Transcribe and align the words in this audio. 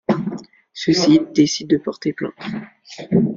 Ceux-ci 0.73 1.21
décident 1.31 1.77
de 1.77 1.77
porter 1.77 2.11
plainte. 2.11 2.33